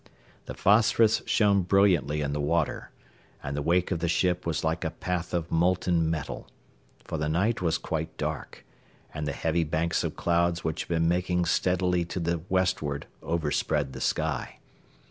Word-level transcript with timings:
The 0.47 0.55
phosphorus 0.55 1.21
shone 1.27 1.61
brilliantly 1.61 2.21
in 2.21 2.33
the 2.33 2.41
water, 2.41 2.89
and 3.43 3.55
the 3.55 3.61
wake 3.61 3.91
of 3.91 3.99
the 3.99 4.07
ship 4.07 4.47
was 4.47 4.63
like 4.63 4.83
a 4.83 4.89
path 4.89 5.31
of 5.31 5.51
molten 5.51 6.09
metal, 6.09 6.47
for 7.03 7.19
the 7.19 7.29
night 7.29 7.61
was 7.61 7.77
quite 7.77 8.17
dark 8.17 8.65
and 9.13 9.27
the 9.27 9.31
heavy 9.31 9.63
banks 9.63 10.03
of 10.03 10.15
clouds 10.15 10.63
which 10.63 10.85
had 10.85 10.89
been 10.89 11.07
making 11.07 11.45
steadily 11.45 12.03
to 12.05 12.19
the 12.19 12.41
westward 12.49 13.05
over 13.21 13.51
spread 13.51 13.93
the 13.93 14.01
sky. 14.01 14.57